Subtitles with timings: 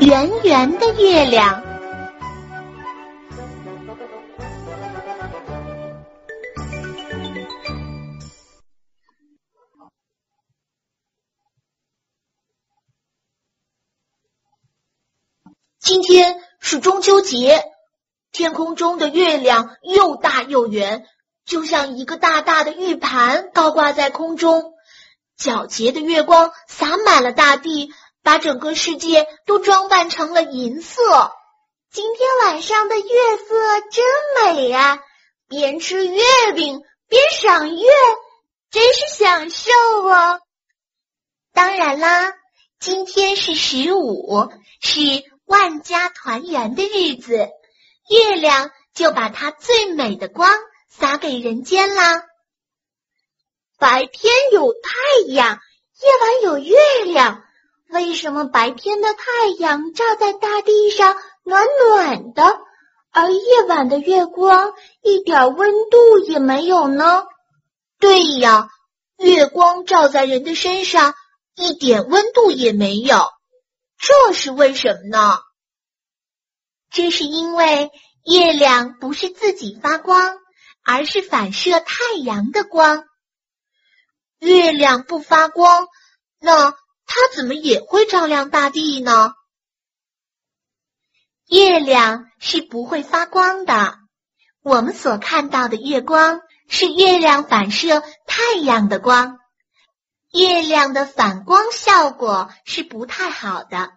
[0.00, 1.62] 圆圆的月亮。
[15.78, 17.62] 今天是中秋节，
[18.32, 21.04] 天空中的月亮又大又圆，
[21.44, 24.72] 就像一个大大的玉盘高挂在空中。
[25.38, 31.32] 皎洁的月光洒满了大地，把整个世界都装扮成了银色。
[31.90, 35.02] 今天晚上的月色真美呀！
[35.48, 36.22] 边吃月
[36.54, 37.88] 饼边赏月，
[38.70, 39.72] 真是享受
[40.04, 40.40] 哦！
[41.52, 42.32] 当然啦，
[42.78, 44.48] 今天是十五，
[44.80, 45.00] 是
[45.44, 47.48] 万家团圆的日子，
[48.08, 50.48] 月亮就把它最美的光
[50.88, 52.22] 洒给人间啦。
[53.76, 55.58] 白天有太阳，
[56.00, 56.76] 夜晚有月
[57.06, 57.42] 亮。
[57.92, 62.60] 为什么白天的太阳照在大地上暖暖的，
[63.10, 67.24] 而夜晚的月光一点温度也没有呢？
[67.98, 68.68] 对呀，
[69.18, 71.14] 月光照在人的身上
[71.56, 73.18] 一点温度也没有，
[73.98, 75.38] 这是为什么呢？
[76.90, 77.90] 这是因为
[78.24, 80.38] 月亮不是自己发光，
[80.84, 83.04] 而是反射太阳的光。
[84.38, 85.88] 月亮不发光，
[86.38, 86.74] 那
[87.12, 89.32] 它怎么也会照亮大地呢？
[91.48, 93.98] 月亮是不会发光的。
[94.62, 99.38] 我们所看到的月光是月亮反射太阳的光。
[100.32, 103.90] 月亮的反光效果是不太好的，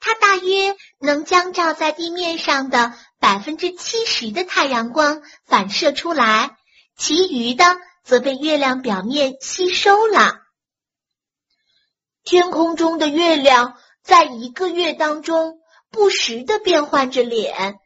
[0.00, 6.56] 它大约能将照在地面上的百分之七十的太阳光反射出来，
[6.96, 7.64] 其余的。
[8.04, 10.40] 则被月亮表面吸收了。
[12.28, 17.76] 天空中的月亮在一个月当中不时的变换着脸，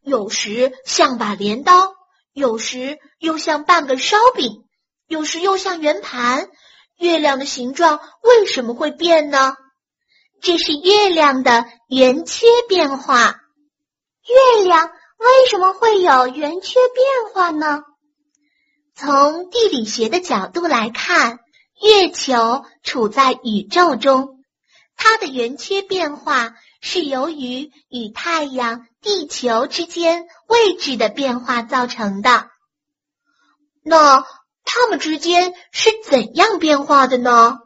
[0.00, 1.92] 有时像把镰刀，
[2.32, 4.64] 有时又像半个烧饼，
[5.06, 6.48] 有时又像圆盘。
[6.96, 9.54] 月亮的形状为什么会变呢？
[10.40, 13.36] 这是月亮的圆缺变化。
[14.26, 14.86] 月亮
[15.18, 17.82] 为什么会有圆缺变化呢？
[18.94, 21.38] 从地理学的角度来看，
[21.82, 24.44] 月球处在宇宙中，
[24.96, 32.50] 它的圆缺变化是由于与太阳、地球之间位置的变化造成的。
[33.82, 34.24] 那
[34.64, 37.58] 它们之间是怎样变化的呢？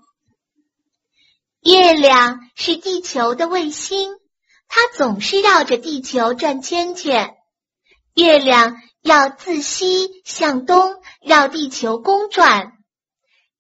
[1.61, 4.13] 月亮是地球的卫星，
[4.69, 7.35] 它总是绕着地球转圈圈。
[8.15, 8.81] 月亮。
[9.05, 12.73] 要自西向东绕地球公转，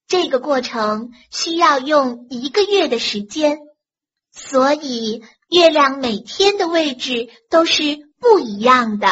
[0.06, 3.58] 这个过程需要用一个月的时间，
[4.32, 9.08] 所以月亮每天的位置都是不一样的。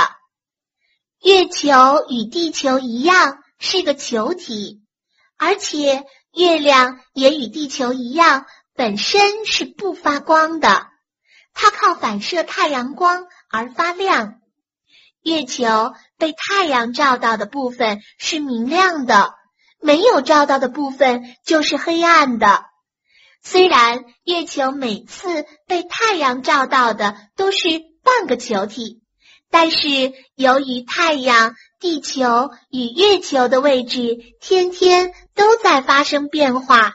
[1.23, 1.73] 月球
[2.09, 4.83] 与地球一样是个球体，
[5.39, 6.05] 而且
[6.35, 10.89] 月亮也与地球一样，本身是不发光的，
[11.55, 14.41] 它靠反射太阳光而发亮。
[15.23, 19.35] 月球被太阳照到的部分是明亮的，
[19.83, 22.65] 没有照到的部分就是黑暗的。
[23.43, 29.03] 虽然月球每次被太阳照到的都是半个球体，
[29.51, 36.95] 但是由于太阳、地球与月球的位置天天都在发生变化，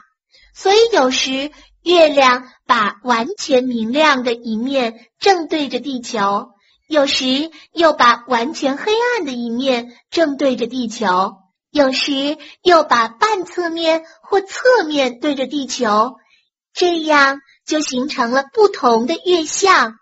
[0.54, 1.50] 所以有时
[1.82, 6.48] 月亮把完全明亮的一面正对着地球。
[6.88, 11.36] 有时又把完全黑暗的一面正对着地球，
[11.70, 16.16] 有时又把半侧面或侧面对着地球，
[16.72, 19.94] 这样就形成了不同的月相。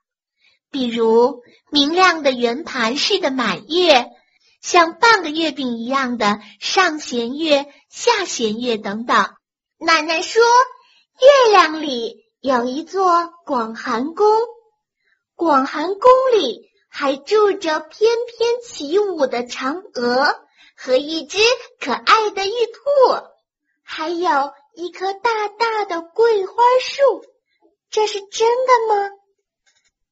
[0.71, 4.07] 比如明亮的圆盘式的满月，
[4.63, 9.29] 像半个月饼一样的上弦月、下弦月等等。
[9.79, 10.43] 奶奶说，
[11.21, 14.27] 月亮里有一座广寒宫，
[15.35, 16.67] 广寒宫里。
[16.89, 20.35] 还住着翩翩起舞的嫦娥
[20.77, 21.39] 和一只
[21.81, 23.27] 可爱的玉兔，
[23.83, 27.25] 还有一棵大大的桂花树。
[27.91, 29.11] 这是真的吗？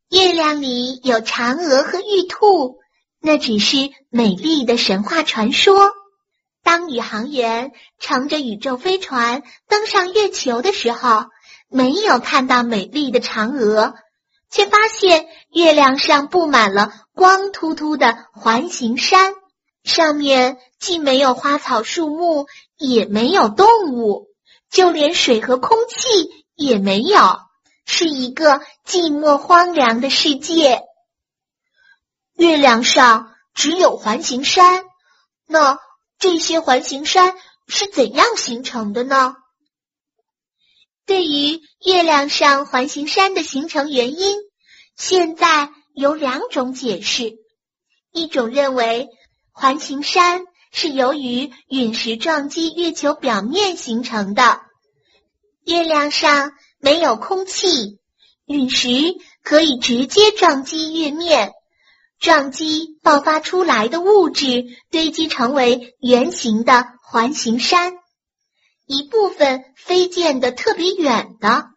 [0.09, 2.79] 月亮里有嫦娥和玉兔，
[3.21, 3.77] 那只是
[4.09, 5.93] 美丽的神话传说。
[6.63, 11.27] 当宇航员乘着宇宙飞船登上月球的时候，
[11.69, 13.95] 没有看到美丽的嫦娥。
[14.51, 19.35] 却发现月亮上布满了光秃秃的环形山，
[19.85, 22.47] 上面既没有花草树木，
[22.77, 24.29] 也没有动物，
[24.71, 26.07] 就连水和空气
[26.57, 27.19] 也没有。
[27.87, 30.83] 是一个寂寞荒凉的世界。
[32.35, 34.85] 月亮上只有环形山，
[35.47, 35.79] 那
[36.19, 37.37] 这些环形山
[37.69, 39.37] 是怎样形成的呢？
[41.05, 44.39] 对于月亮上环形山的形成原因，
[44.97, 47.35] 现在有两种解释。
[48.11, 49.09] 一种认为
[49.57, 50.43] 环形山
[50.73, 54.61] 是由于陨石撞击月球表面形成的。
[55.65, 58.01] 月亮上没有空气，
[58.47, 58.89] 陨石
[59.45, 61.53] 可以直接撞击月面，
[62.19, 67.95] 撞击爆发出来的物质堆积成为圆形的环形山。
[68.87, 71.69] 一部分飞溅的特别远的，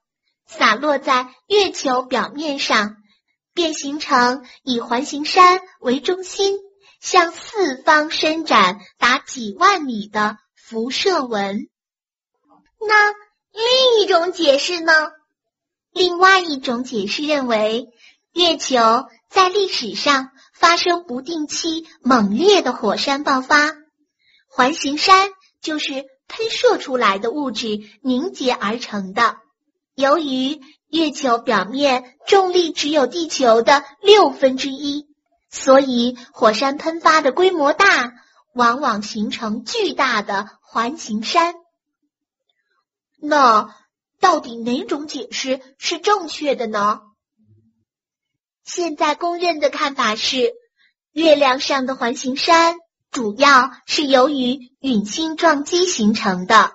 [0.48, 2.96] 洒落在月球表面上，
[3.54, 6.58] 便形成以环形山为中心，
[7.10, 11.70] 向四方伸展达几万里的辐射纹。
[12.82, 13.14] 那
[13.54, 14.92] 另一种解释呢？
[15.94, 17.88] 另外一种解释认为，
[18.34, 23.74] 月球在历史上发生不定期猛烈的火山爆发，
[24.50, 25.30] 环形山
[25.62, 26.06] 就是。
[26.30, 29.38] 喷射出来的物质凝结而成的。
[29.96, 30.60] 由于
[30.90, 35.07] 月球表面重力只有地球的六分之一，
[35.50, 38.14] 所以火山喷发的规模大，
[38.54, 41.56] 往往形成巨大的环形山。
[43.20, 43.76] 那
[44.20, 47.02] 到底哪种解释是正确的呢？
[48.64, 50.54] 现在公认的看法是，
[51.12, 52.76] 月亮上的环形山。
[53.10, 56.74] 主要是由于陨星撞击形成的，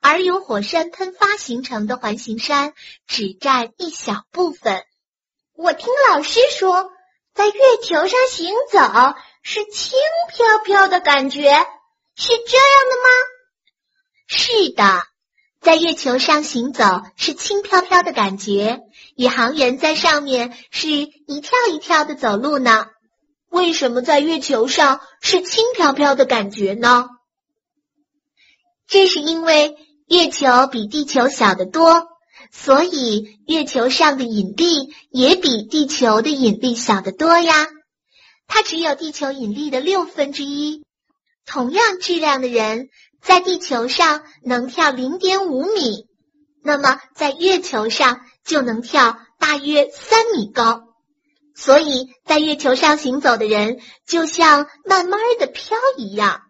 [0.00, 2.74] 而由火山喷发形成的环形山
[3.06, 4.82] 只占一小部分。
[5.54, 6.90] 我听老师说，
[7.34, 8.78] 在月球上行走
[9.42, 9.98] 是轻
[10.28, 11.40] 飘飘的感觉，
[12.16, 13.08] 是这样的吗？
[14.26, 15.04] 是的，
[15.60, 18.80] 在月球上行走是轻飘飘的感觉，
[19.16, 22.86] 宇航员在上面是一跳一跳的走路呢。
[23.48, 27.08] 为什么在月球上是轻飘飘的感觉呢？
[28.86, 29.76] 这是因为
[30.06, 32.06] 月球比地球小得多，
[32.52, 37.68] 所以月球上的引力也比地球的引力小得多呀。
[38.46, 40.84] 它只有地球引力的六分之一。
[41.46, 42.88] 同样质量的人
[43.20, 46.06] 在地球上能跳零点五米，
[46.62, 50.82] 那么在月球上就能跳大约三米高。
[51.54, 56.42] 所以在月球上行走的人就像慢慢的飘一样。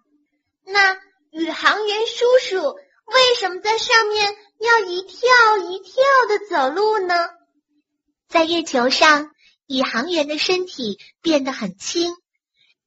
[0.65, 0.97] 那
[1.33, 2.77] 宇航员叔叔
[3.11, 5.95] 为什么在上面要一跳一跳
[6.29, 7.15] 的走路呢？
[8.29, 9.31] 在月球上，
[9.67, 12.15] 宇航员的身体变得很轻，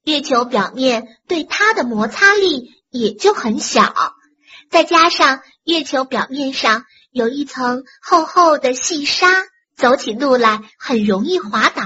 [0.03, 3.93] 月球表面对它的摩擦力也就很小。
[4.69, 9.27] 再加上月球表面上有一层厚厚的细沙。
[9.75, 11.83] 走起路来很容易滑倒，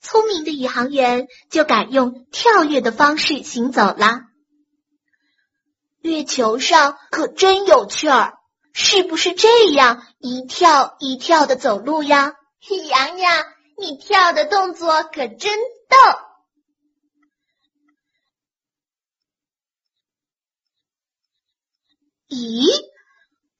[0.00, 4.22] 聪明的宇航员就改用跳跃的方式行走了。
[6.04, 8.34] 月球上可真有趣儿，
[8.74, 12.34] 是不是这样一跳一跳的走路呀？
[12.90, 13.46] 洋洋，
[13.78, 15.58] 你跳的动作可真
[15.88, 15.96] 逗。
[22.28, 22.66] 咦，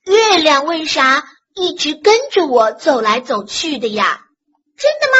[0.02, 1.26] 月亮为啥？
[1.54, 4.20] 一直跟着我走来走去的呀，
[4.76, 5.16] 真的吗？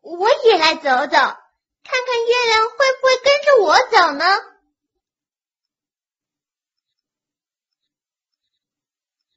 [0.00, 4.55] 我也来走走，看看月亮会不会跟着我走呢？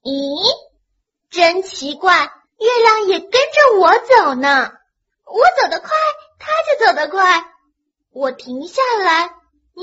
[0.01, 0.39] 咦，
[1.29, 4.71] 真奇怪，月亮也跟着我走呢。
[5.25, 5.89] 我走得快，
[6.39, 7.45] 它就走得快。
[8.11, 9.81] 我停下来，嗯，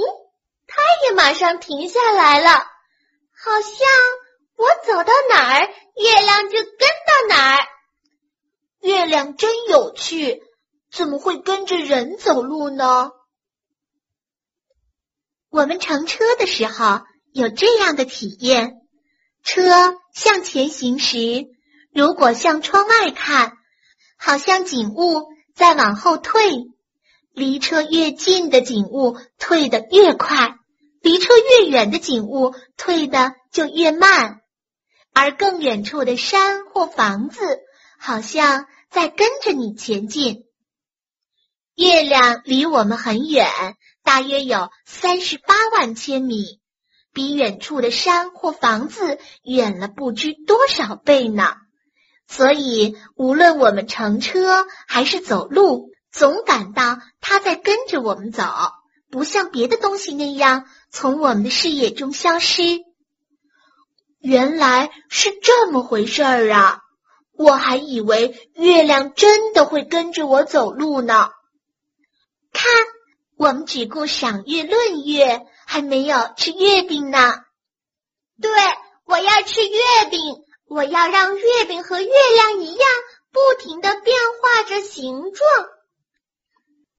[0.67, 3.89] 它也马上停下来了，好像。
[4.57, 7.69] 我走到哪儿，月亮就跟到哪儿。
[8.81, 10.43] 月亮真有趣，
[10.91, 13.11] 怎么会跟着人走路呢？
[15.51, 17.03] 我们乘车的时候
[17.35, 18.86] 有这样的体验：
[19.47, 21.47] 车向前行时，
[21.95, 23.53] 如果向窗外看，
[24.19, 26.75] 好像景物在往后退；
[27.33, 30.57] 离车越近的景物退得越快，
[31.01, 34.41] 离车越远的景物退的就越慢。
[35.15, 37.61] 而更远处的山或房子，
[38.01, 40.45] 好像在跟着你前进。
[41.77, 43.49] 月亮离我们很远，
[44.03, 46.61] 大约有三十八万千米，
[47.17, 51.55] 比远处的山或房子远了不知多少倍呢。
[52.29, 58.45] 所以，无论我们乘车还是走路，总感到它在跟着我们走，
[59.11, 62.63] 不像别的东西那样从我们的视野中消失。
[64.21, 66.81] 原来是这么回事儿啊！
[67.33, 71.31] 我还以为月亮真的会跟着我走路呢。
[72.53, 72.71] 看，
[73.39, 77.19] 我们只顾赏月论月，还没有吃月饼呢。
[78.41, 78.51] 对，
[79.05, 79.79] 我要吃月
[80.11, 80.21] 饼，
[80.69, 82.89] 我要让月饼和月亮一样，
[83.33, 85.49] 不停的变化着形状。